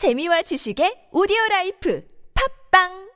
[0.00, 2.00] 재미와 지식의 오디오 라이프.
[2.32, 3.09] 팝빵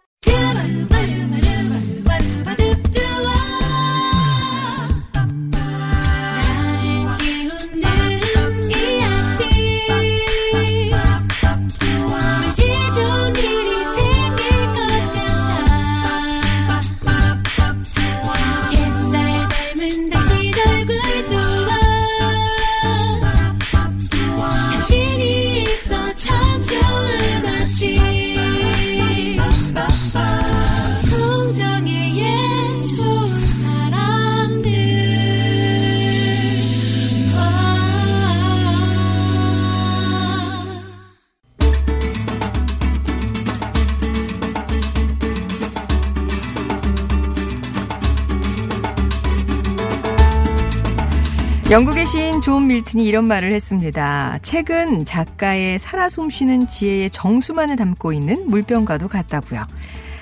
[51.70, 54.38] 영국의 시인 존 밀튼이 이런 말을 했습니다.
[54.42, 59.66] 책은 작가의 살아 숨쉬는 지혜의 정수만을 담고 있는 물병과도 같다고요.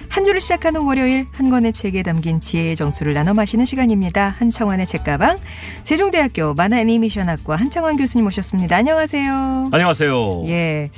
[0.09, 4.37] 한 주를 시작하는 월요일 한 권의 책에 담긴 지혜의 정수를 나눠 마시는 시간입니다.
[4.39, 5.39] 한창원의 책가방
[5.83, 8.77] 세종대학교 만화 애니메이션학과 한창원 교수님 모셨습니다.
[8.77, 9.71] 안녕하세요.
[9.73, 10.45] 안녕하세요.
[10.47, 10.91] 예.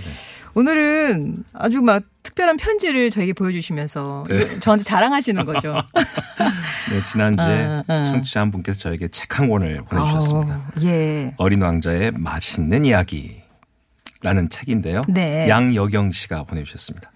[0.54, 4.60] 오늘은 아주 막 특별한 편지를 저에게 보여주시면서 네.
[4.60, 5.74] 저한테 자랑하시는 거죠.
[6.90, 8.02] 네, 지난주에 아, 아.
[8.04, 10.54] 청취자 한 분께서 저에게 책 한 권을 보내주셨습니다.
[10.54, 11.34] 어, 예.
[11.38, 15.02] 어린 왕자의 맛있는 이야기라는 책인데요.
[15.08, 15.48] 네.
[15.48, 17.10] 양여경 씨가 보내주셨습니다.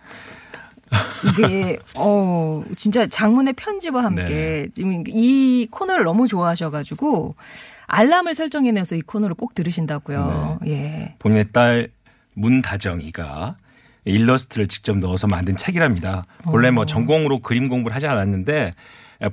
[1.29, 4.69] 이게 어 진짜 장문의 편지와 함께 네.
[4.75, 7.35] 지금 이 코너를 너무 좋아하셔가지고
[7.87, 10.59] 알람을 설정해내서 이 코너를 꼭 들으신다고요.
[10.63, 10.71] 네.
[10.73, 11.15] 예.
[11.21, 11.89] 본인의 딸
[12.39, 13.57] 문다정이가
[14.05, 16.25] 일러스트를 직접 넣어서 만든 책이랍니다.
[16.47, 16.73] 원래 어.
[16.73, 18.73] 뭐 전공으로 그림 공부를 하지 않았는데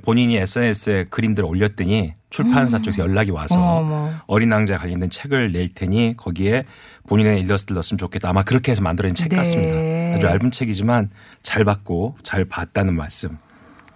[0.02, 4.16] 본인이 SNS에 그림들을 올렸더니 출판사 쪽에서 연락이 와서 음.
[4.26, 6.64] 어린 왕자에 관련된 책을 낼 테니 거기에
[7.06, 8.28] 본인의 일러스트를 넣었으면 좋겠다.
[8.28, 9.36] 아마 그렇게 해서 만들어진 책 네.
[9.36, 10.16] 같습니다.
[10.16, 11.10] 아주 얇은 책이지만
[11.42, 13.38] 잘 받고 잘 봤다는 말씀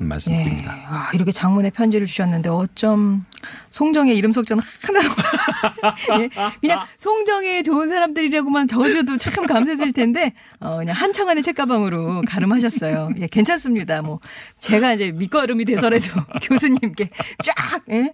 [0.05, 0.75] 말씀드립니다.
[0.79, 0.83] 예.
[0.87, 3.25] 아, 이렇게 장문의 편지를 주셨는데 어쩜
[3.71, 5.01] 송정의 이름 석전 하나
[6.21, 6.31] 예.
[6.61, 13.11] 그냥 송정의 좋은 사람들이라고만 적어줘도 참 감사했을 텐데 어, 그냥 한창원의 책가방으로 가름하셨어요.
[13.21, 14.03] 예, 괜찮습니다.
[14.03, 14.21] 뭐
[14.59, 16.07] 제가 이제 밑거름이 돼서라도
[16.43, 17.09] 교수님께
[17.45, 18.11] 쫙 예?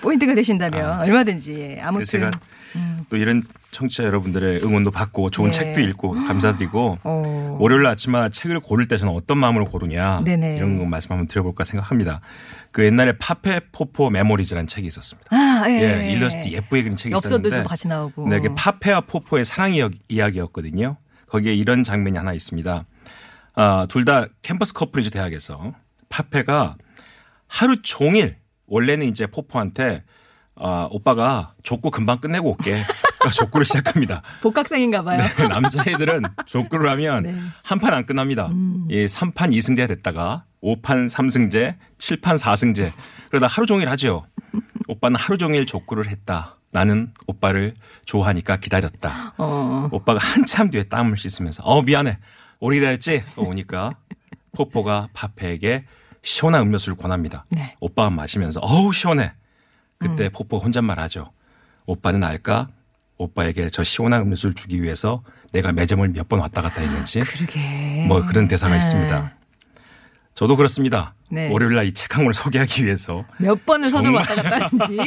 [0.00, 1.80] 포인트가 되신다면 얼마든지 예.
[1.80, 2.30] 아무튼
[2.74, 5.56] 제가 또 이런 청취자 여러분들의 응원도 받고 좋은 네.
[5.58, 7.56] 책도 읽고 감사드리고 어.
[7.60, 10.56] 월요일 아침마다 책을 고를 때 저는 어떤 마음으로 고르냐 네네.
[10.56, 12.20] 이런 거 말씀 한번 드려볼까 생각합니다.
[12.72, 15.28] 그 옛날에 파페 포포 메모리즈라는 책이 있었습니다.
[15.34, 16.02] 아, 예.
[16.02, 18.28] 예, 일러스트 예쁘게 그린 책이 엽서들도 있었는데 같이 나오고.
[18.28, 20.96] 네, 이게 파페와 포포의 사랑 이야- 이야기였거든요.
[21.28, 22.84] 거기에 이런 장면이 하나 있습니다.
[23.56, 25.72] 아, 둘 다 캠퍼스 커플이죠 대학에서
[26.08, 26.76] 파페가
[27.46, 28.36] 하루 종일
[28.66, 30.02] 원래는 이제 포포한테
[30.56, 32.72] 아, 오빠가 족구 금방 끝내고 올게.
[32.72, 34.22] 그러니까 족구를 시작합니다.
[34.42, 35.22] 복학생인가 봐요.
[35.36, 37.34] 네, 남자애들은 족구를 하면 네.
[37.62, 38.50] 한판 안 끝납니다.
[38.90, 42.90] 예, 3판 2승제 됐다가 5판 3승제, 7판 4승제.
[43.30, 44.26] 그러다 하루 종일 하죠.
[44.88, 46.56] 오빠는 하루 종일 족구를 했다.
[46.70, 49.34] 나는 오빠를 좋아하니까 기다렸다.
[49.38, 49.88] 어.
[49.92, 52.18] 오빠가 한참 뒤에 땀을 씻으면서 어 미안해.
[52.60, 53.24] 오래 기다렸지?
[53.36, 53.92] 또 오니까
[54.56, 55.84] 포포가 파페에게
[56.22, 57.44] 시원한 음료수를 권합니다.
[57.50, 57.76] 네.
[57.80, 59.32] 오빠가 마시면서 어우 시원해.
[60.08, 60.30] 그때 음.
[60.32, 61.30] 포포 혼잣말 하죠.
[61.86, 62.68] 오빠는 알까?
[63.16, 65.22] 오빠에게 저 시원한 음료수를 주기 위해서
[65.52, 68.04] 내가 매점을 몇 번 왔다 갔다 했는지 그러게.
[68.08, 68.78] 뭐 그런 대사가 네.
[68.78, 69.34] 있습니다.
[70.34, 71.14] 저도 그렇습니다.
[71.30, 71.48] 네.
[71.50, 74.14] 월요일 날 이 책 한 권을 소개하기 위해서 몇 번을 서점.
[74.14, 74.98] 왔다 갔다 하는지.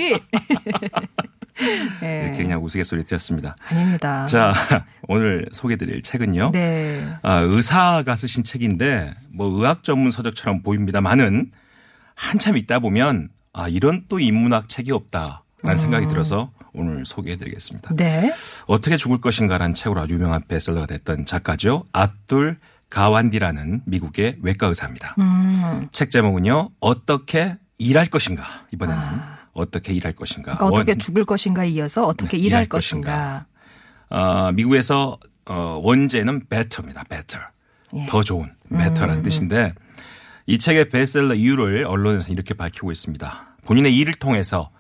[2.04, 2.20] 예.
[2.24, 3.56] 이렇게 그냥 우스갯소리 드렸습니다.
[3.68, 4.26] 아닙니다.
[4.28, 4.54] 자,
[5.08, 6.52] 오늘 소개드릴 책은요.
[6.54, 7.08] 네.
[7.24, 11.50] 아, 의사가 쓰신 책인데 뭐 의학 전문 서적처럼 보입니다만은
[12.16, 17.96] 한참 읽다 보면 아, 이런 또 인문학 책이 없다라는 생각이 들어서 오늘 소개해드리겠습니다.
[17.96, 18.32] 네.
[18.68, 21.84] 어떻게 죽을 것인가라는 책으로 아주 유명한 베스트셀러가 됐던 작가죠.
[21.92, 22.58] 아둘
[22.92, 25.16] 가완디라는 미국의 외과 의사입니다.
[25.18, 25.88] 음.
[25.92, 26.70] 책 제목은요.
[26.80, 29.02] 어떻게 일할 것인가 이번에는
[29.54, 30.56] 어떻게 일할 것인가.
[30.58, 33.46] 그러니까 어떻게 원- 죽을 것인가 이어서 어떻게 네, 일할, 일할 것인가.
[34.10, 35.18] 아, 미국에서
[35.50, 37.04] 어, 원제는 better입니다.
[37.10, 37.48] better.
[37.96, 38.06] 예.
[38.06, 39.74] 더 좋은 better라는 뜻인데
[40.50, 43.58] 이 책의 베스트셀러 이유를 언론에서 이렇게 밝히고 있습니다.
[43.66, 44.72] 본인의 일을 통해서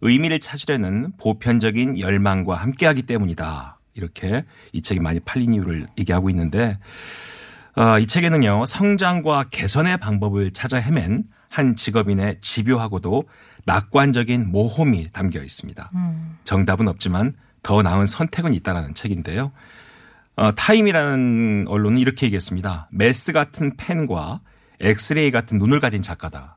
[0.00, 3.80] 의미를 찾으려는 보편적인 열망과 함께하기 때문이다.
[3.94, 6.78] 이렇게 이 책이 많이 팔린 이유를 얘기하고 있는데
[7.74, 13.24] 아, 이 책에는요 성장과 개선의 방법을 찾아 헤맨 한 직업인의 집요하고도
[13.66, 15.90] 낙관적인 모험이 담겨 있습니다.
[16.44, 17.34] 정답은 없지만
[17.64, 19.50] 더 나은 선택은 있다라는 책인데요.
[20.36, 22.88] 어, 타임이라는 언론은 이렇게 얘기했습니다.
[22.92, 24.40] 메스 같은 펜과
[24.80, 26.56] 엑스레이 같은 눈을 가진 작가다.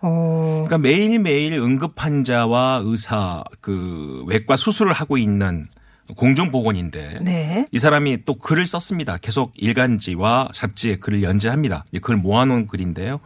[0.00, 0.64] 어.
[0.66, 5.68] 그러니까 매일매일 응급 환자와 의사 그 외과 수술을 하고 있는
[6.16, 7.64] 공중보건인데 네.
[7.70, 9.18] 이 사람이 또 글을 썼습니다.
[9.18, 11.84] 계속 일간지와 잡지에 글을 연재합니다.
[11.92, 13.20] 이글 모아놓은 글인데요.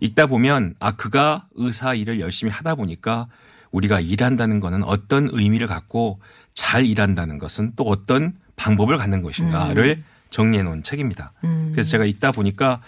[0.00, 3.28] 읽다 보면 아 그가 의사 일을 열심히 하다 보니까
[3.70, 6.18] 우리가 일한다는 거는 어떤 의미를 갖고
[6.54, 11.32] 잘 일한다는 것은 또 어떤 방법을 갖는 것인가를 정리해 놓은 책입니다.
[11.72, 12.80] 그래서 제가 읽다 보니까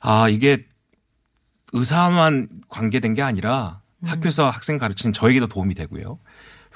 [0.00, 0.66] 아 이게
[1.72, 6.18] 의사만 관계된 게 아니라 학교에서 학생 가르치는 저에게도 도움이 되고요.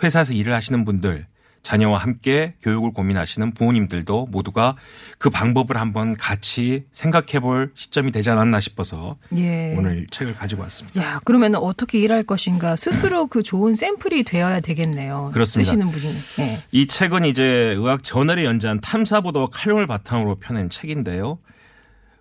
[0.02, 1.26] 회사에서 일을 하시는 분들,
[1.62, 4.76] 자녀와 함께 교육을 고민하시는 부모님들도 모두가
[5.18, 9.72] 그 방법을 한번 같이 생각해 볼 시점이 되지 않았나 싶어서 예.
[9.78, 11.00] 오늘 책을 가지고 왔습니다.
[11.00, 15.30] 야, 그러면 어떻게 일할 것인가 스스로 그 좋은 샘플이 되어야 되겠네요.
[15.32, 15.70] 그렇습니다.
[15.70, 16.12] 쓰시는 분이.
[16.40, 16.58] 예.
[16.72, 17.44] 이 책은 이제
[17.78, 21.38] 의학 저널에 연재한 탐사보도와 칼럼을 바탕으로 펴낸 책인데요.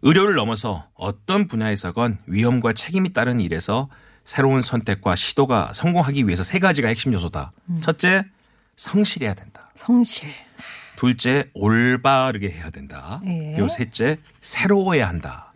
[0.01, 3.89] 의료를 넘어서 어떤 분야에서건 위험과 책임이 따른 일에서
[4.24, 7.51] 새로운 선택과 시도가 성공하기 위해서 세 가지가 핵심 요소다.
[7.81, 8.24] 첫째,
[8.75, 9.71] 성실해야 된다.
[9.75, 10.30] 성실.
[10.95, 13.21] 둘째, 올바르게 해야 된다.
[13.25, 13.53] 예.
[13.56, 15.53] 그리고 셋째, 새로워야 한다.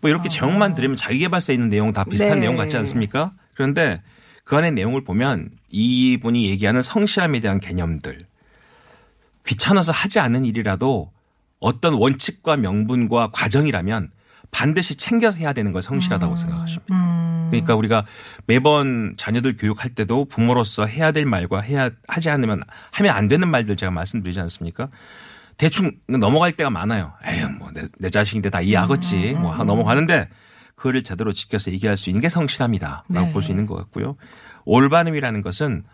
[0.00, 2.34] 뭐 이렇게 제목만 들으면 자기개발서에 있는 내용 다 비슷한 아.
[2.34, 2.40] 네.
[2.42, 3.32] 내용 같지 않습니까?
[3.54, 4.02] 그런데
[4.44, 8.18] 그 안에 내용을 보면 이분이 얘기하는 성실함에 대한 개념들
[9.46, 11.12] 귀찮아서 하지 않는 일이라도
[11.58, 14.10] 어떤 원칙과 명분과 과정이라면
[14.50, 16.36] 반드시 챙겨서 해야 되는 걸 성실하다고 음.
[16.36, 17.46] 생각하십니다.
[17.50, 18.04] 그러니까 우리가
[18.46, 22.62] 매번 자녀들 교육할 때도 부모로서 해야 될 말과 해야 하지 않으면
[22.92, 24.88] 하면 안 되는 말들 제가 말씀드리지 않습니까?
[25.56, 27.12] 대충 넘어갈 때가 많아요.
[27.24, 29.34] 에휴 뭐내 내 자식인데 다 이해하겠지.
[29.34, 30.28] 음, 뭐 넘어가는데
[30.74, 33.32] 그거를 제대로 지켜서 얘기할 수 있는 게 성실함이다라고 네.
[33.32, 34.16] 볼수 있는 것 같고요.
[34.64, 35.84] 올바름이라는 것은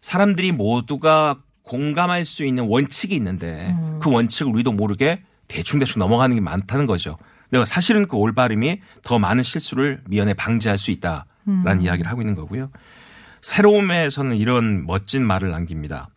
[0.00, 1.36] 사람들이 모두가
[1.66, 3.98] 공감할 수 있는 원칙이 있는데 음.
[4.00, 7.16] 그 원칙을 우리도 모르게 대충대충 넘어가는 게 많다는 거죠.
[7.50, 11.80] 내가 사실은 그 올바름이 더 많은 실수를 미연에 방지할 수 있다라는 음.
[11.80, 12.70] 이야기를 하고 있는 거고요.
[13.42, 16.08] 새로움에서는 이런 멋진 말을 남깁니다.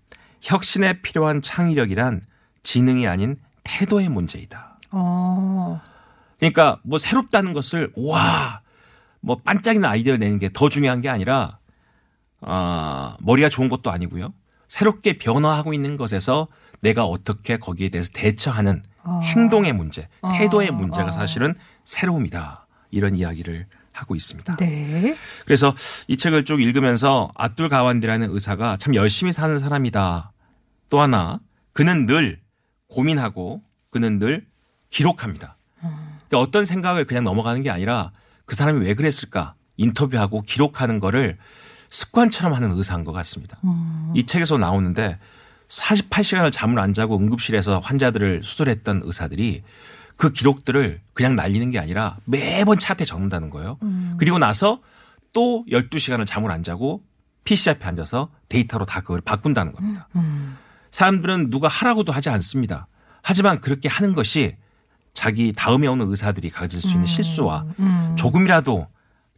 [0.41, 2.21] 혁신에 필요한 창의력이란
[2.63, 4.79] 지능이 아닌 태도의 문제이다.
[4.91, 5.81] 어.
[6.39, 8.61] 그러니까 뭐 새롭다는 것을 와,
[9.19, 11.57] 뭐 반짝이는 아이디어를 내는 게 더 중요한 게 아니라
[12.41, 14.33] 아, 머리가 좋은 것도 아니고요.
[14.69, 16.47] 새롭게 변화하고 있는 것에서
[16.79, 18.83] 내가 어떻게 거기에 대해서 대처하는
[19.23, 20.07] 행동의 문제,
[20.37, 22.67] 태도의 문제가 사실은 새로움이다.
[22.91, 24.55] 이런 이야기를 하고 있습니다.
[24.55, 25.15] 네.
[25.45, 25.75] 그래서
[26.07, 30.31] 이 책을 쭉 읽으면서 아둘 가완디라는 의사가 참 열심히 사는 사람이다.
[30.89, 31.39] 또 하나
[31.73, 32.39] 그는 늘
[32.87, 34.45] 고민하고 그는 늘
[34.89, 35.57] 기록합니다.
[35.79, 38.11] 그러니까 어떤 생각을 그냥 넘어가는 게 아니라
[38.45, 41.37] 그 사람이 왜 그랬을까 인터뷰하고 기록하는 거를
[41.89, 43.59] 습관처럼 하는 의사인 것 같습니다.
[44.13, 45.17] 이 책에서 나오는데
[45.67, 49.63] 48시간을 잠을 안 자고 응급실에서 환자들을 수술했던 의사들이
[50.15, 53.77] 그 기록들을 그냥 날리는 게 아니라 매번 차트에 적는다는 거예요.
[54.17, 54.81] 그리고 나서
[55.31, 57.03] 또 12시간을 잠을 안 자고
[57.43, 60.07] PC 앞에 앉아서 데이터로 다 그걸 바꾼다는 겁니다.
[60.91, 62.87] 사람들은 누가 하라고도 하지 않습니다.
[63.21, 64.55] 하지만 그렇게 하는 것이
[65.13, 67.65] 자기 다음에 오는 의사들이 가질 수 있는 실수와
[68.17, 68.87] 조금이라도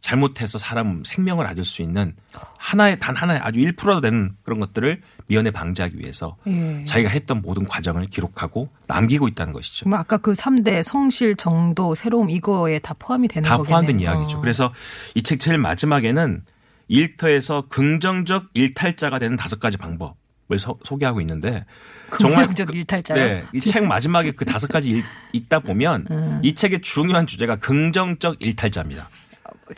[0.02, 2.14] 잘못해서 사람 생명을 얻을 수 있는
[2.58, 6.84] 하나의 단 하나의 아주 1%도 되는 그런 것들을 미연에 방지하기 위해서 예.
[6.84, 9.88] 자기가 했던 모든 과정을 기록하고 남기고 있다는 것이죠.
[9.88, 13.70] 뭐 아까 그 3대 성실, 정도, 새로움 이거에 다 포함이 되는 다 거겠네요.
[13.70, 14.38] 포함된 이야기죠.
[14.38, 14.40] 어.
[14.40, 14.74] 그래서
[15.14, 16.42] 이 책 제일 마지막에는
[16.88, 20.16] 일터에서 긍정적 일탈자가 되는 다섯 가지 방법
[20.50, 21.64] 을 소, 개하고 있는데
[22.10, 23.16] 긍정적 일탈자요?
[23.18, 26.40] 네, 이 책 마지막에 그 다섯 가지 읽, 읽다 보면 음.
[26.42, 29.08] 이 책의 중요한 주제가 긍정적 일탈자입니다.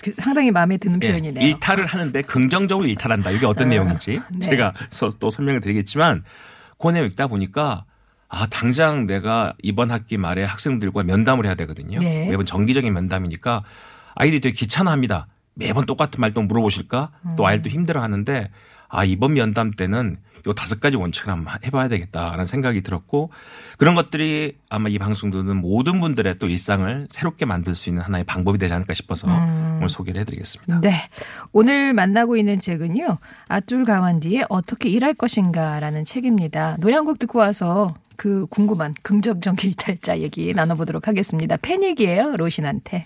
[0.02, 1.44] 그 상당히 마음에 드는 예, 표현이네요.
[1.46, 3.30] 일탈을 하는데 긍정적으로 일탈한다.
[3.30, 4.38] 이게 어떤 내용인지 네.
[4.40, 6.24] 제가 서- 또 설명을 드리겠지만
[6.78, 7.84] 그 내용 읽다 보니까
[8.28, 11.98] 아 당장 내가 이번 학기 말에 학생들과 면담을 해야 되거든요.
[12.00, 12.28] 네.
[12.28, 13.62] 매번 정기적인 면담이니까
[14.14, 15.28] 아이들이 되게 귀찮아합니다.
[15.54, 17.10] 매번 똑같은 말또 물어보실까?
[17.26, 17.36] 음.
[17.36, 18.50] 또 아이들도 힘들어 하는데
[18.94, 23.30] 아 이번 면담 때는 요 다섯 가지 원칙을 한번 해봐야 되겠다라는 생각이 들었고
[23.78, 28.24] 그런 것들이 아마 이 방송 듣는 모든 분들의 또 일상을 새롭게 만들 수 있는 하나의
[28.24, 29.76] 방법이 되지 않을까 싶어서 음.
[29.78, 30.80] 오늘 소개를 해드리겠습니다.
[30.82, 30.92] 네.
[31.52, 33.18] 오늘 만나고 있는 책은요.
[33.48, 36.76] 아툴 가완디의 어떻게 일할 것인가라는 책입니다.
[36.78, 41.56] 노래 한 곡 듣고 와서 그 궁금한 긍정적 일탈자 얘기 나눠보도록 하겠습니다.
[41.56, 42.36] 패닉이에요.
[42.36, 43.04] 로신한테.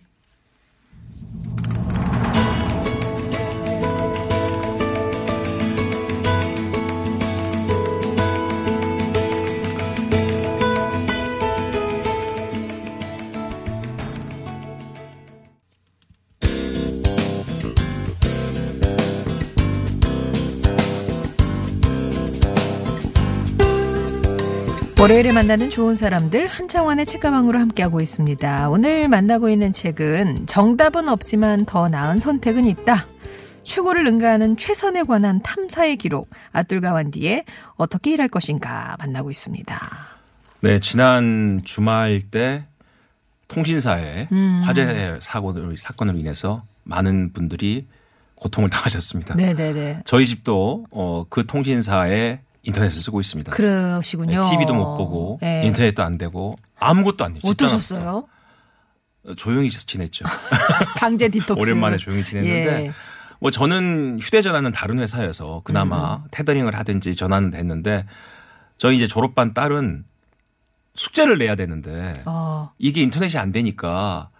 [25.00, 28.68] 월요일에 만나는 좋은 사람들 한창원의 책가방으로 함께하고 있습니다.
[28.68, 33.06] 오늘 만나고 있는 책은 정답은 없지만 더 나은 선택은 있다.
[33.62, 37.44] 최고를 능가하는 최선에 관한 탐사의 기록 아둘과 완디의
[37.76, 39.78] 어떻게 일할 것인가 만나고 있습니다.
[40.62, 42.64] 네, 지난 주말 때
[43.46, 44.26] 통신사에
[44.64, 47.86] 화재 사고를 사건으로 인해서 많은 분들이
[48.34, 49.36] 고통을 당하셨습니다.
[49.36, 50.02] 네네네.
[50.06, 53.52] 저희 집도 어, 그 통신사에 인터넷을 쓰고 있습니다.
[53.52, 54.42] 그러시군요.
[54.42, 55.66] TV도 못 보고 네.
[55.66, 57.34] 인터넷도 안 되고 아무것도 안.
[57.34, 58.26] 집단 어떠셨어요?
[59.24, 59.34] 없죠.
[59.36, 60.24] 조용히 지냈죠.
[60.96, 61.60] 강제 디톡스.
[61.60, 62.92] 오랜만에 조용히 지냈는데 예.
[63.40, 66.22] 뭐 저는 휴대전화는 다른 회사여서 그나마 음.
[66.30, 68.04] 테더링을 하든지 전화는 됐는데
[68.76, 70.04] 저희 이제 졸업반 딸은
[70.94, 74.30] 숙제를 내야 되는데 어, 이게 인터넷이 안 되니까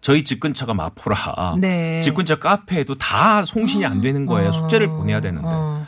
[0.00, 2.00] 저희 집 근처가 마포라 네.
[2.00, 4.48] 집 근처 카페에도 다 송신이 안 되는 거예요.
[4.48, 5.48] 어, 숙제를 보내야 되는데.
[5.48, 5.86] 어.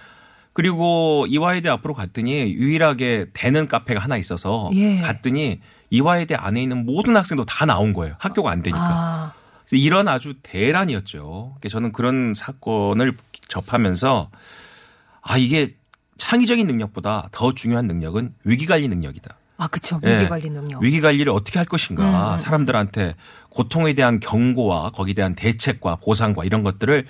[0.52, 5.00] 그리고 이화여대 앞으로 갔더니 유일하게 되는 카페가 하나 있어서 예.
[5.00, 8.14] 갔더니 이화여대 안에 있는 모든 학생도 다 나온 거예요.
[8.18, 8.80] 학교가 안 되니까.
[8.80, 9.32] 아,
[9.66, 11.56] 그래서 이런 아주 대란이었죠.
[11.68, 13.16] 저는 그런 사건을
[13.48, 14.30] 접하면서
[15.22, 15.76] 아 이게
[16.18, 19.36] 창의적인 능력보다 더 중요한 능력은 위기 관리 능력이다.
[20.06, 20.10] 아.
[20.10, 20.16] 예.
[20.16, 20.82] 위기 관리 능력.
[20.82, 22.32] 위기 관리를 어떻게 할 것인가.
[22.32, 22.38] 음.
[22.38, 23.14] 사람들한테
[23.50, 27.06] 고통에 대한 경고와 거기에 대한 대책과 보상과 이런 것들을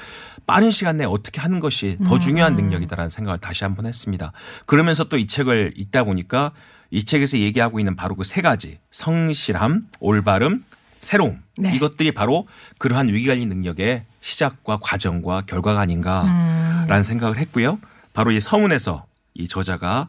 [0.47, 2.21] 빠른 시간 내에 어떻게 하는 것이 더 음.
[2.21, 4.33] 중요한 능력이다라는 생각을 다시 한번 했습니다.
[4.67, 6.53] 그러면서 또 이 책을 읽다 보니까
[6.91, 10.65] 이 책에서 얘기하고 있는 바로 그 세 가지 성실함, 올바름,
[11.01, 11.75] 새로움 네.
[11.77, 12.47] 이것들이 바로
[12.79, 15.83] 그러한 위기 관리 능력의 시작과 과정과 결과가 음.
[15.83, 17.79] 아닌가라는 생각을 했고요.
[18.13, 20.09] 바로 이 서문에서 이 저자가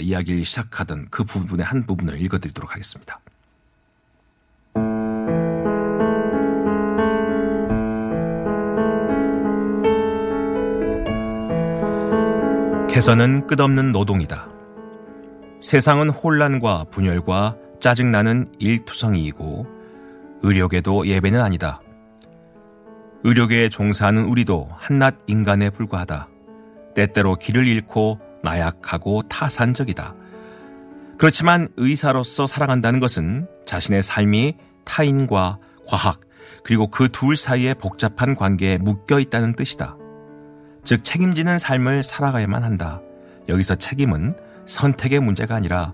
[0.00, 3.20] 이야기를 시작하던 그 부분의 한 부분을 읽어드리도록 하겠습니다.
[12.88, 14.48] 개선은 끝없는 노동이다.
[15.60, 19.66] 세상은 혼란과 분열과 짜증나는 일투성이이고
[20.42, 21.80] 의료계도 예배는 아니다.
[23.24, 26.28] 의료계에 종사하는 우리도 한낱 인간에 불과하다.
[26.94, 30.14] 때때로 길을 잃고 나약하고 타산적이다.
[31.18, 36.20] 그렇지만 의사로서 살아간다는 것은 자신의 삶이 타인과 과학
[36.62, 39.96] 그리고 그 둘 사이의 복잡한 관계에 묶여 있다는 뜻이다.
[40.84, 43.00] 즉 책임지는 삶을 살아가야만 한다.
[43.48, 44.36] 여기서 책임은
[44.66, 45.92] 선택의 문제가 아니라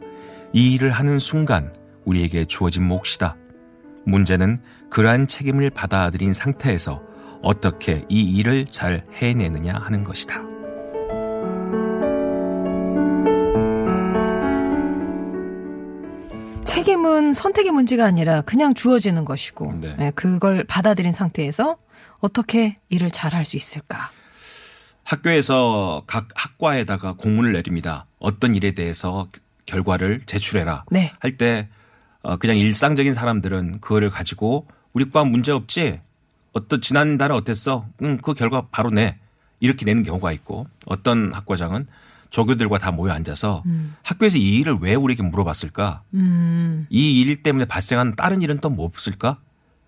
[0.52, 1.72] 이 일을 하는 순간
[2.04, 3.36] 우리에게 주어진 몫이다.
[4.06, 7.02] 문제는 그러한 책임을 받아들인 상태에서
[7.42, 10.49] 어떻게 이 일을 잘 해내느냐 하는 것이다.
[16.84, 19.96] 책임은 선택의 문제가 아니라 그냥 주어지는 것이고 네.
[20.00, 21.76] 예, 그걸 받아들인 상태에서
[22.20, 24.10] 어떻게 일을 잘 할 수 있을까?
[25.04, 28.06] 학교에서 각 학과에다가 공문을 내립니다.
[28.18, 29.28] 어떤 일에 대해서
[29.66, 30.84] 결과를 제출해라.
[30.90, 31.12] 네.
[31.18, 31.68] 할때
[32.22, 36.00] 어, 그냥 일상적인 사람들은 그거를 가지고 우리 과 문제 없지?
[36.54, 37.86] 어떤 지난달에 어땠어?
[38.02, 39.18] 응, 그 결과 바로 내.
[39.60, 41.86] 이렇게 내는 경우가 있고 어떤 학과장은
[42.30, 43.62] 조교들과 다 모여 앉아서
[44.02, 46.02] 학교에서 이 일을 왜 우리에게 물어봤을까?
[46.14, 49.38] 음, 이일 때문에 발생한 다른 일은 또 뭐 없을까?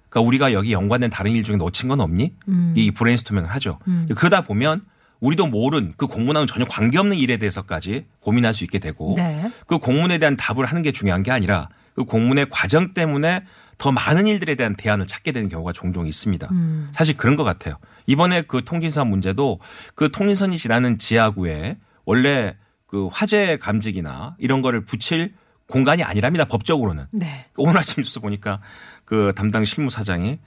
[0.09, 2.33] 그러니까 우리가 여기 연관된 다른 일 중에 놓친 건 없니?
[2.75, 3.79] 이 브레인스토밍을 하죠.
[4.17, 4.83] 그러다 보면
[5.21, 9.51] 우리도 모른 그 공문하고는 전혀 관계없는 일에 대해서까지 고민할 수 있게 되고 네.
[9.69, 13.45] 그 공문에 대한 답을 하는 게 중요한 게 아니라 그 공문의 과정 때문에
[13.79, 16.49] 더 많은 일들에 대한 대안을 찾게 되는 경우가 종종 있습니다.
[16.93, 17.77] 사실 그런 것 같아요.
[18.07, 19.61] 이번에 그 통신사 문제도
[19.95, 22.57] 그 통신선이 지나는 지하구에 원래
[22.87, 25.35] 그 화재 감지기나 이런 거를 붙일
[25.67, 26.45] 공간이 아니랍니다.
[26.45, 27.07] 법적으로는.
[27.13, 27.47] 네.
[27.57, 28.61] 오늘 아침 뉴스 보니까
[29.05, 30.39] 그 담당 실무사장이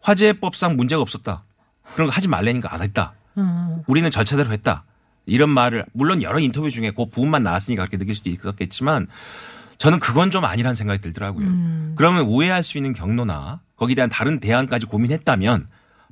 [0.00, 1.44] 화재법상 문제가 없었다.
[1.94, 3.14] 그런 거 하지 말라니까 안 했다.
[3.38, 4.84] 음, 우리는 절차대로 했다.
[5.26, 9.06] 이런 말을 물론 여러 인터뷰 중에 그 부분만 나왔으니까 그렇게 느낄 수도 있었겠지만
[9.78, 11.46] 저는 그건 좀 아니라는 생각이 들더라고요.
[11.96, 15.68] 그러면 오해할 수 있는 경로나 거기에 대한 다른 대안까지 고민했다면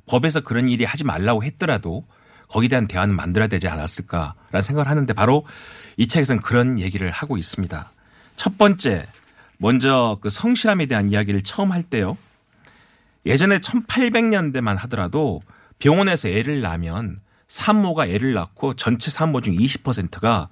[0.07, 2.05] 법에서 그런 일이 하지 말라고 했더라도
[2.49, 5.45] 거기에 대한 대안은 만들어야 되지 않았을까라는 생각을 하는데 바로
[5.97, 7.91] 이 책에서는 그런 얘기를 하고 있습니다.
[8.35, 9.05] 첫 번째,
[9.57, 12.17] 먼저 그 성실함에 대한 이야기를 처음 할 때요.
[13.25, 15.41] 예전에 1800년대만 하더라도
[15.77, 20.49] 병원에서 애를 낳으면 산모가 애를 낳고 전체 산모 중 20%가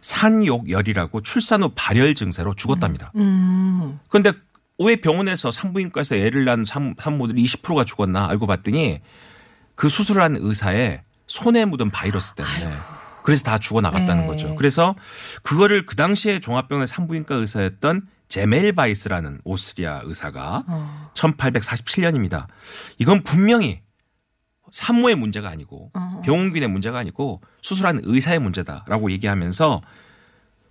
[0.00, 3.12] 산욕열이라고 출산 후 발열 증세로 죽었답니다.
[3.16, 4.32] 음, 그런데
[4.78, 9.00] 왜 병원에서 산부인과에서 애를 낳은 산, 산모들 20%가 죽었나 알고 봤더니
[9.76, 12.76] 그 수술을 한 의사의 손에 묻은 바이러스 때문에
[13.22, 14.26] 그래서 다 죽어 나갔다는 네.
[14.26, 14.54] 거죠.
[14.54, 14.94] 그래서
[15.42, 21.10] 그거를 그 당시에 종합병원의 산부인과 의사였던 제멜 바이스라는 오스트리아 의사가 어.
[21.14, 22.48] 1847년입니다.
[22.98, 23.80] 이건 분명히
[24.72, 26.20] 산모의 문제가 아니고 어.
[26.22, 29.80] 병원균의 문제가 아니고 수술한 의사의 문제다라고 얘기하면서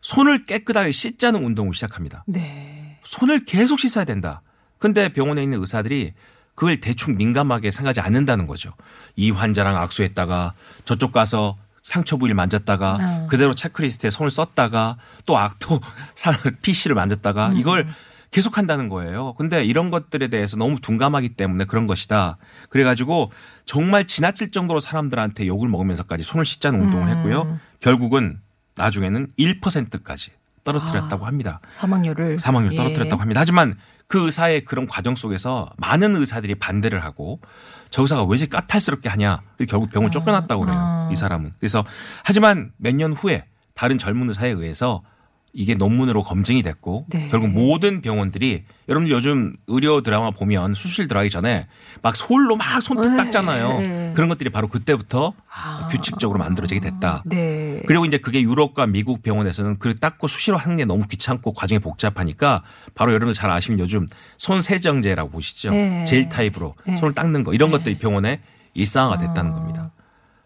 [0.01, 2.24] 손을 깨끗하게 씻자는 운동을 시작합니다.
[2.27, 3.00] 네.
[3.03, 4.44] 손을 계속 씻어야 된다.
[4.77, 6.13] 근데 병원에 있는 의사들이
[6.55, 8.72] 그걸 대충 민감하게 생각하지 않는다는 거죠.
[9.15, 10.53] 이 환자랑 악수했다가
[10.86, 13.27] 저쪽 가서 상처 부위를 만졌다가 어.
[13.27, 15.81] 그대로 체크리스트에 손을 썼다가 또 악도
[16.62, 17.88] PC를 만졌다가 이걸
[18.29, 19.34] 계속 한다는 거예요.
[19.34, 22.38] 근데 이런 것들에 대해서 너무 둔감하기 때문에 그런 것이다.
[22.70, 23.31] 그래가지고
[23.65, 27.60] 정말 지나칠 정도로 사람들한테 욕을 먹으면서까지 손을 씻자는 운동을 했고요.
[27.81, 28.39] 결국은
[28.75, 30.31] 나중에는 1%까지
[30.63, 31.60] 떨어뜨렸다고 합니다.
[31.70, 32.77] 사망률을 사망률 예.
[32.77, 33.41] 떨어뜨렸다고 합니다.
[33.41, 33.75] 하지만
[34.12, 37.39] 그 의사의 그런 과정 속에서 많은 의사들이 반대를 하고
[37.89, 39.41] 저 의사가 왜 이렇게 까탈스럽게 하냐.
[39.70, 41.10] 결국 병을 쫓겨났다고 그래요.
[41.13, 41.53] 이 사람은.
[41.60, 41.86] 그래서
[42.25, 45.01] 하지만 몇 년 후에 다른 젊은 의사에 의해서
[45.53, 47.27] 이게 논문으로 검증이 됐고 네.
[47.29, 51.67] 결국 모든 병원들이 여러분들 요즘 의료 드라마 보면 수술 들어가기 전에
[52.01, 53.17] 막 솔로 막 손톱 네.
[53.17, 53.79] 닦잖아요.
[53.79, 54.13] 네.
[54.15, 55.89] 그런 것들이 바로 그때부터 아.
[55.91, 57.24] 규칙적으로 만들어지게 됐다.
[57.25, 57.81] 네.
[57.86, 62.63] 그리고 이제 그게 유럽과 미국 병원에서는 그 닦고 수시로 하는 게 너무 귀찮고 과정이 복잡하니까
[62.96, 65.72] 바로 여러분들 잘 아시면 요즘 손 세정제라고 보시죠.
[65.72, 66.05] 네.
[66.05, 66.96] 젤 타입으로 네.
[66.98, 68.41] 손을 닦는 거 이런 것들이 병원에
[68.74, 69.55] 일상화가 됐다는 어.
[69.55, 69.91] 겁니다.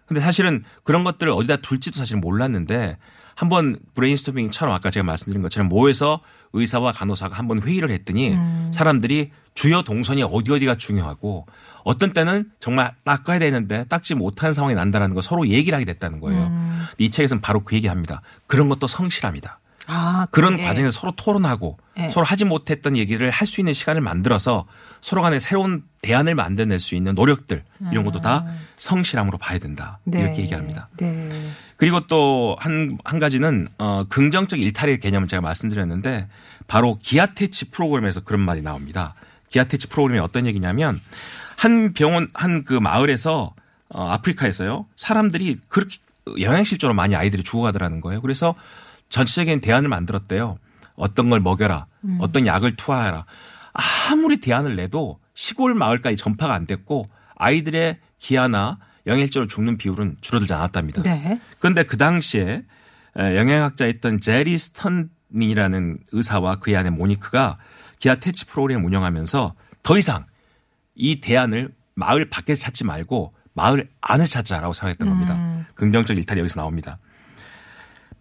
[0.07, 2.97] 근데 사실은 그런 것들을 어디다 둘지도 사실 몰랐는데
[3.35, 6.21] 한번 브레인스토밍처럼 아까 제가 말씀드린 것처럼 모여서
[6.53, 8.71] 의사와 간호사가 한번 회의를 했더니 음.
[8.73, 11.45] 사람들이 주요 동선이 어디 어디가 중요하고
[11.83, 16.47] 어떤 때는 정말 닦아야 되는데 닦지 못한 상황이 난다라는 거 서로 얘기를 하게 됐다는 거예요.
[16.47, 16.83] 음.
[16.97, 18.21] 이 책에서는 바로 그 얘기합니다.
[18.47, 19.59] 그런 것도 성실합니다.
[19.87, 20.63] 아, 그런 그게.
[20.67, 22.09] 과정에서 서로 토론하고 네.
[22.09, 24.65] 서로 하지 못했던 얘기를 할 수 있는 시간을 만들어서
[25.01, 28.45] 서로 간에 새로운 대안을 만들어낼 수 있는 노력들 이런 것도 다
[28.77, 29.99] 성실함으로 봐야 된다.
[30.03, 30.21] 네.
[30.21, 30.89] 이렇게 얘기합니다.
[30.97, 31.29] 네.
[31.77, 36.27] 그리고 또 한한 가지는 어 긍정적 일탈의 개념을 제가 말씀드렸는데
[36.67, 39.13] 바로 기아태치 프로그램에서 그런 말이 나옵니다.
[39.49, 40.99] 기아태치 프로그램이 어떤 얘기냐면
[41.57, 43.53] 한 병원 한 그 마을에서
[43.89, 45.97] 어 아프리카에서요 사람들이 그렇게
[46.39, 48.21] 영양실조로 많이 아이들이 죽어가더라는 거예요.
[48.21, 48.55] 그래서
[49.09, 50.57] 전체적인 대안을 만들었대요.
[50.95, 51.87] 어떤 걸 먹여라,
[52.19, 53.25] 어떤 약을 투하해라.
[54.09, 61.03] 아무리 대안을 내도 시골 마을까지 전파가 안 됐고 아이들의 기아나 영양실조로 죽는 비율은 줄어들지 않았답니다.
[61.03, 61.39] 네.
[61.59, 62.63] 그런데 그 당시에
[63.17, 67.57] 에, 영양학자였던 제리 스턴민이라는 의사와 그의 아내 모니크가
[67.99, 70.25] 기아 퇴치 프로그램을 운영하면서 더 이상
[70.95, 75.65] 이 대안을 마을 밖에서 찾지 말고 마을 안에서 찾자라고 생각했던 겁니다.
[75.75, 76.97] 긍정적 일탈이 여기서 나옵니다.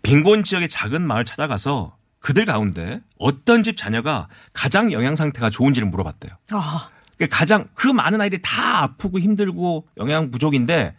[0.05, 6.33] 빈곤 지역의 작은 마을 찾아가서 그들 가운데 어떤 집 자녀가 가장 영양 상태가 좋은지를 물어봤대요.
[6.53, 10.95] 아, 그러니까 가장 그 많은 아이들이 다 아프고 힘들고 영양 부족인데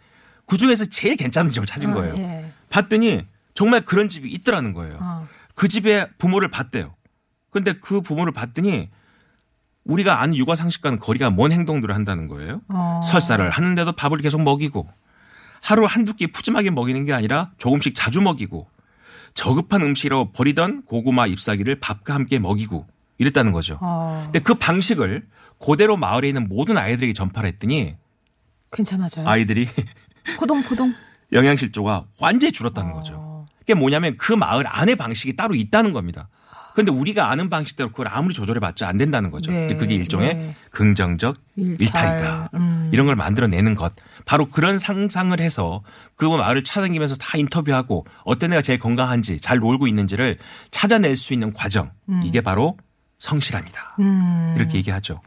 [0.46, 2.14] 그 중에서 제일 괜찮은 집을 찾은 거예요.
[2.14, 2.52] 아, 예.
[2.68, 4.98] 봤더니 정말 그런 집이 있더라는 거예요.
[5.00, 5.26] 어.
[5.54, 6.94] 그 집에 부모를 봤대요.
[7.50, 8.90] 근데 그 부모를 봤더니
[9.84, 12.60] 우리가 아는 육아 상식과는 거리가 먼 행동들을 한다는 거예요.
[12.68, 13.00] 어.
[13.04, 14.88] 설사를 하는데도 밥을 계속 먹이고
[15.62, 18.68] 하루 한두 끼 푸짐하게 먹이는 게 아니라 조금씩 자주 먹이고
[19.36, 22.86] 저급한 음식이라고 버리던 고구마 잎사귀를 밥과 함께 먹이고
[23.18, 23.78] 이랬다는 거죠.
[23.82, 24.22] 어.
[24.24, 25.26] 근데 그 방식을
[25.58, 27.94] 그대로 마을에 있는 모든 아이들에게 전파를 했더니
[28.72, 29.28] 괜찮아져요.
[29.28, 29.68] 아이들이
[30.38, 30.94] 포동포동.
[31.32, 33.14] 영양실조가 완전히 줄었다는 거죠.
[33.16, 33.46] 어.
[33.58, 36.28] 그게 뭐냐면 그 마을 안에 방식이 따로 있다는 겁니다.
[36.76, 39.50] 그런데 우리가 아는 방식대로 그걸 아무리 조절해봤자 안 된다는 거죠.
[39.50, 40.54] 네, 그게 일종의 네.
[40.70, 41.76] 긍정적 일탈.
[41.80, 42.50] 일탈 이다.
[42.52, 42.90] 음.
[42.92, 43.94] 이런 걸 만들어내는 것.
[44.26, 45.82] 바로 그런 상상을 해서
[46.16, 50.36] 그 마을을 찾아다니면서 다 인터뷰하고 어떤 애가 제일 건강한지 잘 놀고 있는지를
[50.70, 51.92] 찾아낼 수 있는 과정.
[52.22, 52.76] 이게 바로
[53.20, 53.96] 성실함이다.
[54.00, 54.54] 음.
[54.58, 55.22] 이렇게 얘기하죠.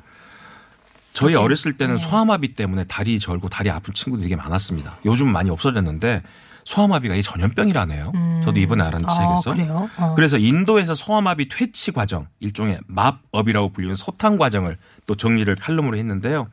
[1.14, 1.44] 저희 그치.
[1.44, 2.00] 어렸을 때는 네.
[2.00, 4.98] 소아마비 때문에 다리 절고 다리 아픈 친구들이 되게 많았습니다.
[5.06, 6.22] 요즘 많이 없어졌는데
[6.70, 8.12] 소아마비가 이게 전염병이라네요.
[8.46, 9.52] 저도 이번에 알았는데 아, 책에서.
[9.54, 9.90] 그래요?
[9.98, 10.14] 어.
[10.14, 14.78] 그래서 인도에서 소아마비 퇴치 과정, 일종의 맙업이라고 불리는 소탕 과정을
[15.08, 16.48] 또 정리를 칼럼으로 했는데요.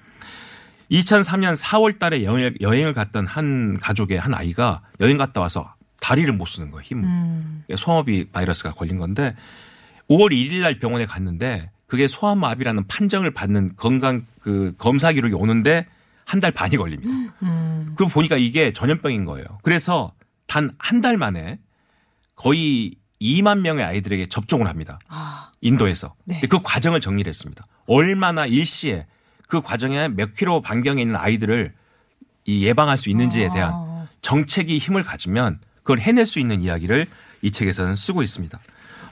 [0.90, 6.46] 2003년 4월 달에 여행, 여행을 갔던 한 가족의 한 아이가 여행 갔다 와서 다리를 못
[6.46, 7.05] 쓰는 거예요, 힘을.
[7.05, 7.64] 음.
[7.76, 9.35] 소아마비 바이러스가 걸린 건데
[10.09, 15.85] 5월 1일 날 병원에 갔는데 그게 소아마비라는 판정을 받는 건강 그 검사 기록이 오는데
[16.27, 17.09] 한 달 반이 걸립니다.
[17.43, 17.95] 음.
[17.97, 19.47] 그리고 보니까 이게 전염병인 거예요.
[19.62, 20.12] 그래서
[20.47, 21.59] 단 한 달 만에
[22.35, 24.99] 거의 2만 명의 아이들에게 접종을 합니다.
[25.09, 26.15] 아, 인도에서.
[26.25, 26.41] 네.
[26.51, 27.67] 그 과정을 정리를 했습니다.
[27.87, 29.07] 얼마나 일시에
[29.49, 31.73] 그 과정에 몇 킬로 반경에 있는 아이들을
[32.45, 34.07] 이 예방할 수 있는지에 대한 아.
[34.21, 37.07] 정책이 힘을 가지면 그걸 해낼 수 있는 이야기를
[37.43, 38.59] 이 책에서는 쓰고 있습니다.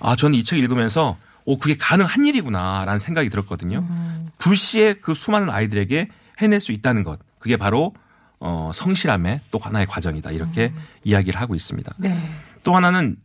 [0.00, 3.78] 아, 저는 이 책 읽으면서 오, 그게 가능한 일이구나라는 생각이 들었거든요.
[3.88, 4.30] 음.
[4.38, 7.18] 불시에 그 수많은 아이들에게 해낼 수 있다는 것.
[7.38, 7.94] 그게 바로
[8.40, 10.30] 어, 성실함의 또 하나의 과정이다.
[10.30, 10.82] 이렇게 음.
[11.04, 11.94] 이야기를 하고 있습니다.
[11.98, 12.18] 네.
[12.62, 13.16] 또 하나는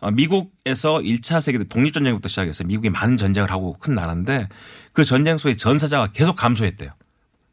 [0.00, 4.48] 어, 미국에서 1차 세계 독립전쟁부터 시작해서 미국이 많은 전쟁을 하고 큰 나라인데
[4.92, 6.90] 그 전쟁 속에 전사자가 계속 감소했대요.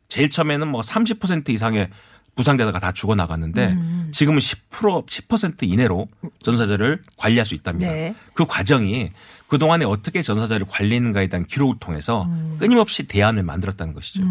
[0.10, 1.90] 제일 처음에는 뭐 30% 이상의
[2.36, 3.78] 부상자가 다 죽어 나갔는데
[4.12, 6.08] 지금은 10% 10% 이내로
[6.42, 7.92] 전사자를 관리할 수 있답니다.
[7.92, 8.16] 네.
[8.34, 9.12] 그 과정이
[9.54, 14.24] 그 그동안에 어떻게 전사자를 관리했는가에 대한 기록을 통해서 끊임없이 대안을 만들었다는 것이죠.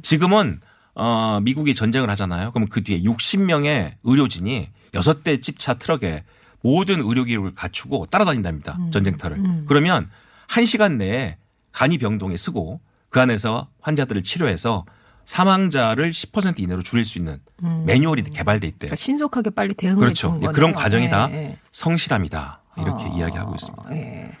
[0.00, 0.60] 지금은
[0.94, 2.52] 어, 미국이 전쟁을 하잖아요.
[2.52, 6.24] 그럼 그 뒤에 60명의 의료진이 6대 집차 트럭에
[6.62, 8.78] 모든 의료 기록을 갖추고 따라다닌답니다.
[8.92, 9.64] 전쟁터를.
[9.66, 10.08] 그러면
[10.48, 11.36] 1시간 내에
[11.72, 12.80] 간이 병동에 쓰고
[13.10, 14.86] 그 안에서 환자들을 치료해서
[15.26, 17.40] 사망자를 10% 이내로 줄일 수 있는
[17.84, 18.88] 매뉴얼이 개발돼 있대요.
[18.88, 20.30] 그러니까 신속하게 빨리 대응을 그렇죠.
[20.32, 20.52] 거네요.
[20.52, 21.58] 그런 과정이 다 예, 예.
[21.72, 22.62] 성실함이다.
[22.78, 23.96] 이렇게 아, 이야기하고 있습니다.
[23.96, 24.32] 예.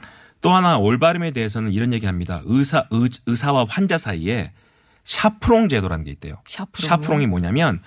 [0.42, 2.42] 또 하나 올바름에 대해서는 이런 얘기합니다.
[2.44, 4.52] 의사 의, 의사와 환자 사이에
[5.04, 6.34] 샤프롱 제도라는 게 있대요.
[6.88, 7.22] 샤프롱이요?
[7.24, 7.80] 이 뭐냐면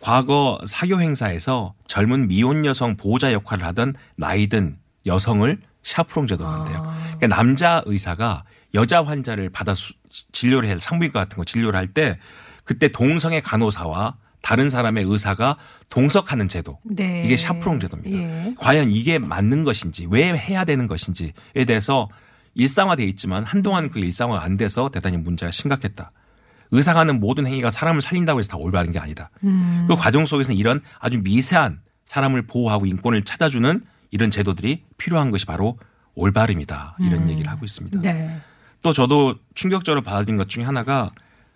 [0.00, 6.82] 과거 사교 행사에서 젊은 미혼 여성 보호자 역할을 하던 나이든 여성을 샤프롱 제도로 한대요.
[6.86, 7.00] 아.
[7.16, 8.44] 그러니까 남자 의사가
[8.74, 9.94] 여자 환자를 받아 수-
[10.32, 12.18] 진료를 해서 산부인과 같은 거 진료를 할 때
[12.64, 15.56] 그때 동성의 간호사와 다른 사람의 의사가
[15.88, 16.78] 동석하는 제도.
[16.84, 17.22] 네.
[17.24, 18.16] 이게 샤프롱 제도입니다.
[18.16, 18.52] 예.
[18.58, 21.32] 과연 이게 맞는 것인지 왜 해야 되는 것인지에
[21.66, 22.08] 대해서
[22.54, 26.12] 일상화돼 있지만 한동안 그 일상화가 안 돼서 대단히 문제가 심각했다.
[26.72, 29.30] 의사가 하는 모든 행위가 사람을 살린다고 해서 다 올바른 게 아니다.
[29.44, 29.86] 음.
[29.88, 35.78] 그 과정 속에서는 이런 아주 미세한 사람을 보호하고 인권을 찾아주는 이런 제도들이 필요한 것이 바로
[36.14, 36.96] 올바름이다.
[37.00, 38.00] 이런 얘기를 하고 있습니다.
[38.02, 38.40] 네.
[38.82, 41.12] 또 저도 충격적으로 받아들인 것 중에 하나가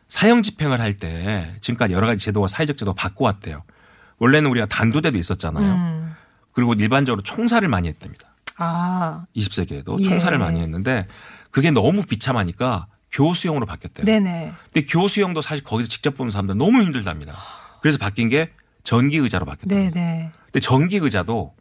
[0.09, 3.65] 사형 집행을 할 때 지금까지 여러 가지 제도와 사회적 제도가 바꿔왔대요.
[4.19, 5.73] 원래는 우리가 단두대도 있었잖아요.
[5.75, 6.15] 음.
[6.53, 8.35] 그리고 일반적으로 총살을 많이 했답니다.
[8.57, 10.05] 아, 20세기에도 예.
[10.05, 11.09] 총살을 많이 했는데
[11.51, 14.05] 그게 너무 비참하니까 교수형으로 바뀌었대요.
[14.05, 14.53] 네네.
[14.73, 17.37] 근데 교수형도 사실 거기서 직접 보는 사람들 너무 힘들답니다.
[17.81, 18.51] 그래서 바뀐 게
[18.85, 19.75] 전기 의자로 바뀌었다.
[19.75, 20.31] 네네.
[20.47, 21.55] 근데 전기 의자도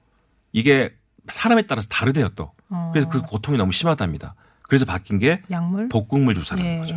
[0.52, 0.94] 이게
[1.28, 2.52] 사람에 따라서 다르대요 또.
[2.70, 2.90] 어.
[2.94, 4.36] 그래서 그 고통이 너무 심하답니다.
[4.64, 5.90] 그래서 바뀐 게 약물?
[5.90, 6.96] 독극물 주사라는 예, 거죠.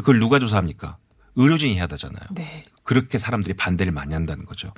[0.00, 0.96] 그걸 누가 조사합니까?
[1.36, 2.26] 의료진이 해야 되잖아요.
[2.32, 2.64] 네.
[2.84, 4.72] 그렇게 사람들이 반대를 많이 한다는 거죠.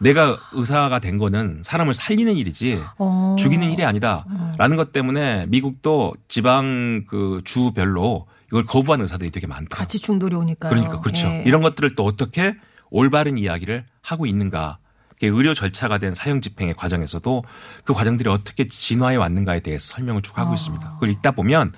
[0.00, 3.36] 내가 의사가 된 거는 사람을 살리는 일이지 어.
[3.38, 9.76] 죽이는 일이 아니다라는 것 때문에 미국도 지방 그 주별로 이걸 거부하는 의사들이 되게 많다.
[9.76, 10.70] 같이 충돌이 오니까요.
[10.70, 11.26] 그러니까 그렇죠.
[11.26, 11.42] 예.
[11.46, 12.54] 이런 것들을 또 어떻게
[12.90, 14.78] 올바른 이야기를 하고 있는가.
[15.22, 17.44] 의료 절차가 된 사형 집행의 과정에서도
[17.84, 20.94] 그 과정들이 어떻게 진화해 왔는가에 대해서 설명을 쭉 하고 있습니다.
[20.94, 21.72] 그걸 읽다 보면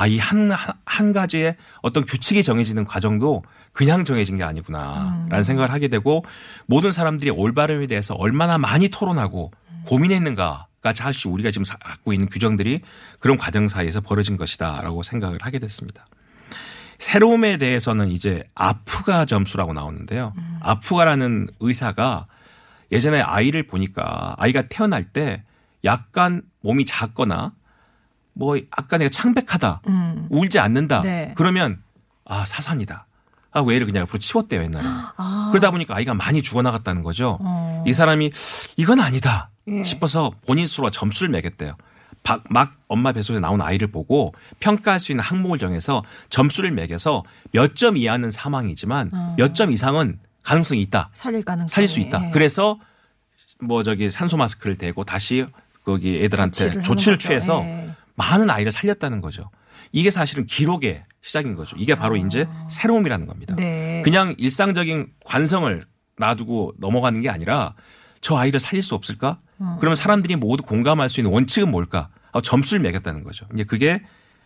[0.00, 0.50] 아, 이 한,
[0.86, 6.24] 한 가지의 어떤 규칙이 정해지는 과정도 그냥 정해진 게 아니구나라는 생각을 하게 되고
[6.64, 9.52] 모든 사람들이 올바름에 대해서 얼마나 많이 토론하고
[9.84, 12.80] 고민했는가 가 사실 우리가 지금 갖고 있는 규정들이
[13.18, 16.06] 그런 과정 사이에서 벌어진 것이다라고 생각을 하게 됐습니다.
[16.98, 20.32] 새로움에 대해서는 이제 아프가 점수라고 나오는데요.
[20.60, 22.26] 아프가라는 의사가
[22.90, 25.42] 예전에 아이를 보니까 아이가 태어날 때
[25.84, 27.52] 약간 몸이 작거나
[28.32, 30.26] 뭐 약간 내가 창백하다, 음.
[30.30, 31.02] 울지 않는다.
[31.02, 31.32] 네.
[31.36, 31.82] 그러면
[32.24, 33.06] 아 사산이다.
[33.52, 34.84] 하고 애를 그냥 앞으로 치웠대요 옛날에.
[34.86, 35.48] 아.
[35.50, 37.38] 그러다 보니까 아이가 많이 죽어나갔다는 거죠.
[37.40, 37.82] 어.
[37.86, 38.30] 이 사람이
[38.76, 39.82] 이건 아니다 예.
[39.82, 41.76] 싶어서 본인 스스로 점수를 매겼대요.
[42.22, 47.74] 박- 막 엄마 뱃속에 나온 아이를 보고 평가할 수 있는 항목을 정해서 점수를 매겨서 몇
[47.74, 49.34] 점 이하는 사망이지만 어.
[49.36, 51.10] 몇점 이상은 가능성이 있다.
[51.12, 51.68] 살릴 가능성.
[51.68, 52.26] 살릴 수 있다.
[52.28, 52.30] 예.
[52.30, 52.78] 그래서
[53.60, 55.44] 뭐 저기 산소 마스크를 대고 다시
[55.84, 57.18] 거기 애들한테 조치를 조치를.
[57.18, 57.89] 취해서 예.
[58.20, 59.50] 많은 아이를 살렸다는 거죠.
[59.92, 61.74] 이게 사실은 기록의 시작인 거죠.
[61.78, 63.54] 이게 바로 이제 새로움이라는 겁니다.
[63.54, 63.56] 아.
[63.56, 64.02] 네.
[64.04, 65.86] 그냥 일상적인 관성을
[66.18, 67.74] 놔두고 넘어가는 게 아니라
[68.20, 69.38] 저 아이를 살릴 수 없을까?
[69.58, 69.76] 어.
[69.80, 72.10] 그러면 사람들이 모두 공감할 수 있는 원칙은 뭘까?
[72.32, 73.46] 아, 점수를 매겼다는 거죠.
[73.54, 74.02] 이제 그게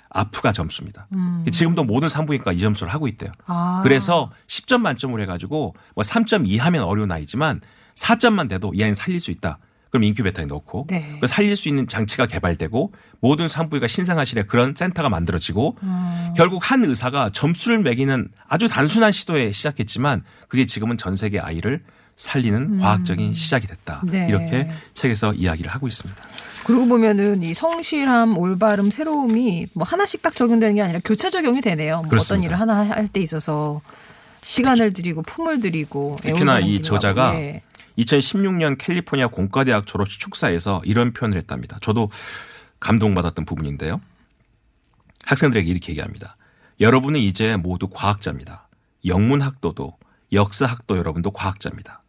[0.08, 1.08] 아프가 점수입니다.
[1.50, 3.30] 지금도 모든 산부인과 이 점수를 하고 있대요.
[3.30, 3.44] 음.
[3.46, 3.80] 아.
[3.82, 7.60] 그래서 10점 만점으로 해가지고 뭐 3.2 하면 어려운 아이지만
[7.96, 9.58] 4점만 돼도 이 아이는 살릴 수 있다.
[9.94, 11.18] 그럼 인큐베터에 넣고 네.
[11.20, 16.34] 그 살릴 수 있는 장치가 개발되고 모든 산부인과 신생아실에 그런 센터가 만들어지고 음.
[16.36, 21.84] 결국 한 의사가 점수를 매기는 아주 단순한 시도에 시작했지만 그게 지금은 전 세계 아이를
[22.16, 24.00] 살리는 과학적인 시작이 됐다.
[24.02, 24.10] 음.
[24.10, 24.26] 네.
[24.28, 26.20] 이렇게 책에서 이야기를 하고 있습니다.
[26.64, 32.02] 그러고 보면은 이 성실함, 올바름, 새로움이 뭐 하나씩 딱 적용되는 게 아니라 교차 적용이 되네요.
[32.02, 32.42] 뭐 어떤.
[32.42, 33.80] 일을 하나 할 때 있어서
[34.42, 37.62] 시간을 들이고 품을 들이고 특히나 이 저자가 예.
[37.98, 41.78] 2016년 캘리포니아 공과대학 졸업식 축사에서 이런 표현을 했답니다.
[41.80, 42.10] 저도
[42.80, 44.00] 감동받았던 부분인데요.
[45.24, 46.36] 학생들에게 이렇게 얘기합니다.
[46.80, 48.68] 여러분은 이제 모두 과학자입니다.
[49.06, 49.96] 영문학도도
[50.32, 52.02] 역사학도 여러분도 과학자입니다.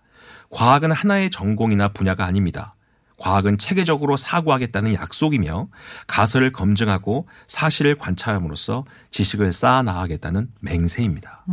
[0.49, 2.75] 과학은 하나의 전공이나 분야가 아닙니다.
[3.17, 5.69] 과학은 체계적으로 사고하겠다는 약속이며
[6.07, 11.45] 가설을 검증하고 사실을 관찰함으로써 지식을 쌓아 나가겠다는 맹세입니다.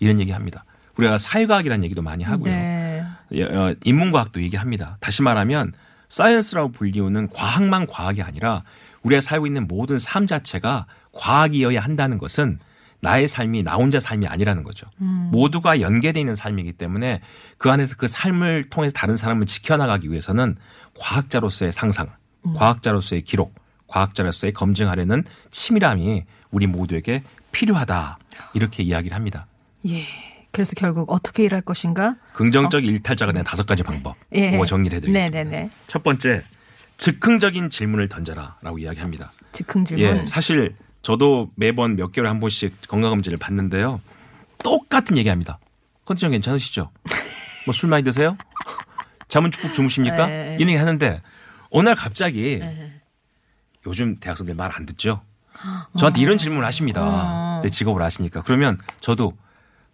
[0.00, 0.64] 이런 얘기합니다.
[0.96, 2.52] 우리가 사회과학이라는 얘기도 많이 하고요.
[2.52, 2.93] 네.
[3.34, 4.96] 예, 어, 인문과학도 얘기합니다.
[5.00, 5.72] 다시 말하면
[6.08, 8.62] 사이언스라고 불리우는 과학만 과학이 아니라
[9.02, 12.58] 우리가 살고 있는 모든 삶 자체가 과학이어야 한다는 것은
[13.00, 14.86] 나의 삶이 나 혼자 삶이 아니라는 거죠.
[14.96, 17.20] 모두가 연계되어 있는 삶이기 때문에
[17.58, 20.56] 그 안에서 그 삶을 통해서 다른 사람을 지켜나가기 위해서는
[20.98, 22.08] 과학자로서의 상상,
[22.56, 23.54] 과학자로서의 기록,
[23.88, 28.18] 과학자로서의 검증하려는 치밀함이 우리 모두에게 필요하다.
[28.54, 29.46] 이렇게 이야기를 합니다.
[29.86, 30.33] 예.
[30.54, 32.14] 그래서 결국 어떻게 일할 것인가?
[32.32, 34.16] 긍정적 일탈자가 된 다섯 가지 방법.
[34.32, 34.52] 예.
[34.52, 35.36] 그거 정리를 해드리겠습니다.
[35.44, 35.70] 네네네.
[35.88, 36.44] 첫 번째,
[36.96, 39.32] 즉흥적인 질문을 던져라라고 이야기합니다.
[39.52, 40.06] 즉흥 질문.
[40.06, 44.00] 예, 사실 저도 매번 몇 개월에 한 번씩 건강검진을 받는데요.
[44.62, 45.58] 똑같은 얘기합니다.
[46.04, 46.90] 컨디션 괜찮으시죠?
[47.66, 48.36] 뭐 술 많이 드세요?
[49.28, 50.26] 잠은 축복 주무십니까?
[50.26, 50.56] 네.
[50.60, 51.20] 이런 얘기 하는데
[51.70, 52.62] 어느 날 갑자기
[53.86, 55.20] 요즘 대학생들 말 안 듣죠?
[55.98, 57.60] 저한테 이런 질문을 하십니다.
[57.62, 58.42] 내 직업을 아시니까.
[58.42, 59.32] 그러면 저도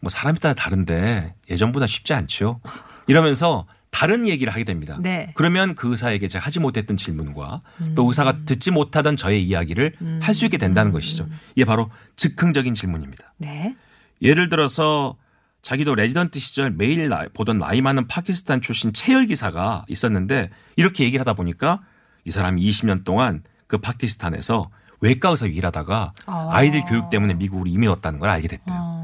[0.00, 2.60] 뭐 사람에 따라 다른데 예전보다 쉽지 않죠.
[3.06, 4.96] 이러면서 다른 얘기를 하게 됩니다.
[5.00, 5.32] 네.
[5.34, 7.60] 그러면 그 의사에게 제가 하지 못했던 질문과
[7.94, 11.28] 또 의사가 듣지 못하던 저의 이야기를 할수 있게 된다는 것이죠.
[11.56, 13.34] 이게 바로 즉흥적인 질문입니다.
[13.38, 13.74] 네.
[14.22, 15.16] 예를 들어서
[15.62, 21.20] 자기도 레지던트 시절 매일 나- 보던 나이 많은 파키스탄 출신 채혈 기사가 있었는데 이렇게 얘기를
[21.20, 21.82] 하다 보니까
[22.24, 26.48] 이 사람이 20년 동안 그 파키스탄에서 외과 의사 일하다가 아.
[26.52, 28.99] 아이들 교육 때문에 미국으로 이민 왔다는 걸 알게 됐대요.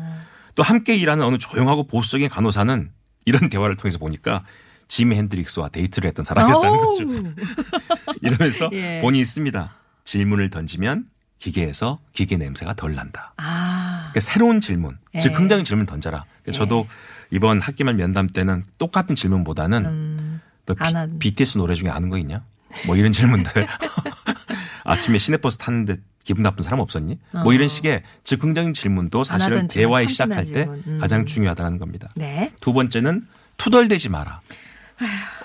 [0.56, 2.90] 또 함께 일하는 어느 조용하고 보수적인 간호사는
[3.26, 4.44] 이런 대화를 통해서 보니까
[4.88, 6.76] 지미 헨드릭스와 데이트를 했던 사람이었다는.
[6.78, 7.04] 거죠.
[8.22, 8.98] 이러면서 예.
[9.00, 9.74] 본인이 있습니다.
[10.04, 11.06] 질문을 던지면
[11.38, 13.34] 기계에서 기계 냄새가 덜 난다.
[13.36, 14.08] 아.
[14.12, 15.18] 그러니까 새로운 질문, 예.
[15.18, 16.24] 즉 긍정적인 질문 던져라.
[16.42, 16.86] 그러니까 저도
[17.30, 22.44] 이번 학기말 면담 때는 똑같은 질문보다는 너안 한- 비, BTS 노래 중에 아는 거 있냐?
[22.86, 23.66] 뭐 이런 질문들.
[24.84, 27.20] 아침에 시내버스 탔는데 기분 나쁜 사람 없었니?
[27.44, 30.64] 뭐 이런 식의 즉흥적인 질문도 사실은 대화에 시작할 때.
[30.64, 30.98] 음.
[31.00, 32.08] 가장 중요하다는 겁니다.
[32.16, 32.52] 네.
[32.58, 33.24] 두 번째는
[33.58, 34.40] 투덜대지 마라.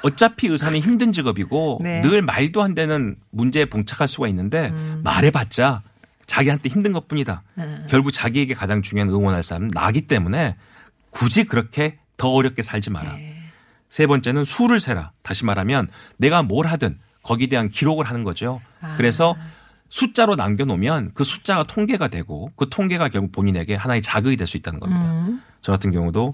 [0.01, 2.01] 어차피 의사는 힘든 직업이고 네.
[2.01, 5.01] 늘 말도 안 되는 문제에 봉착할 수가 있는데 음.
[5.03, 5.83] 말해봤자
[6.25, 7.43] 자기한테 힘든 것 뿐이다.
[7.53, 7.83] 네.
[7.87, 10.55] 결국 자기에게 가장 중요한 응원할 사람은 나기 때문에
[11.11, 13.13] 굳이 그렇게 더 어렵게 살지 마라.
[13.13, 13.37] 네.
[13.89, 15.11] 세 번째는 수를 세라.
[15.21, 18.61] 다시 말하면 내가 뭘 하든 거기에 대한 기록을 하는 거죠.
[18.81, 18.95] 아.
[18.97, 19.35] 그래서
[19.91, 24.79] 숫자로 남겨놓으면 그 숫자가 통계가 되고 그 통계가 결국 본인에게 하나의 자극이 될 수 있다는
[24.79, 25.03] 겁니다.
[25.05, 25.41] 음.
[25.61, 26.33] 저 같은 경우도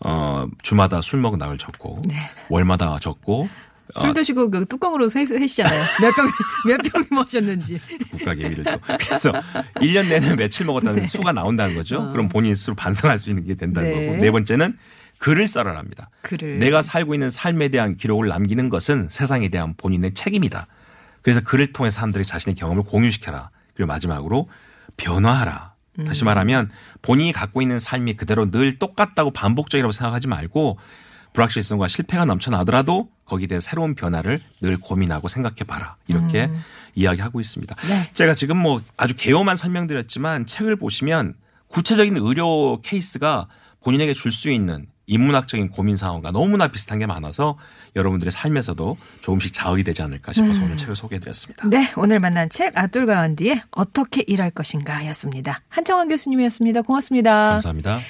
[0.00, 2.02] 어 주마다 술 먹은 낙을 적고
[2.48, 3.48] 월마다 적고 어,
[3.94, 4.00] 네.
[4.00, 5.84] 술 드시고 그 뚜껑으로 세- 세시잖아요.
[6.00, 6.26] 몇 병,
[6.66, 7.78] 몇병 마셨는지.
[8.10, 9.30] 국가 계미를 또 그래서
[9.76, 12.10] 1년 내내 며칠 먹었다는 수가 나온다는 거죠.
[12.10, 14.06] 그럼 본인 스스로 반성할 수 있는 게 된다는 네.
[14.06, 14.18] 거고.
[14.18, 14.74] 네 번째는
[15.18, 16.08] 글을 써라랍니다.
[16.22, 16.58] 글을.
[16.58, 20.66] 내가 살고 있는 삶에 대한 기록을 남기는 것은 세상에 대한 본인의 책임이다.
[21.24, 23.50] 그래서 글을 통해 사람들이 자신의 경험을 공유시켜라.
[23.74, 24.48] 그리고 마지막으로
[24.96, 25.74] 변화하라.
[26.06, 26.70] 다시 말하면
[27.02, 30.78] 본인이 갖고 있는 삶이 그대로 늘 똑같다고 반복적이라고 생각하지 말고
[31.32, 35.96] 불확실성과 실패가 넘쳐나더라도 거기에 대해 새로운 변화를 늘 고민하고 생각해 봐라.
[36.08, 36.50] 이렇게
[36.94, 37.74] 이야기하고 있습니다.
[37.88, 38.10] 네.
[38.12, 41.34] 제가 지금 뭐 아주 개요만 설명드렸지만 책을 보시면
[41.68, 43.48] 구체적인 의료 케이스가
[43.82, 47.58] 본인에게 줄 수 있는 인문학적인 고민 상황과 너무나 비슷한 게 많아서
[47.96, 51.68] 여러분들의 삶에서도 조금씩 자극이 되지 않을까 싶어서 오늘 책을 소개해드렸습니다.
[51.68, 55.60] 네, 오늘 만난 책 아둘 가운디의 어떻게 일할 것인가 였습니다.
[55.68, 56.82] 한창원 교수님이었습니다.
[56.82, 57.50] 고맙습니다.
[57.52, 58.00] 감사합니다.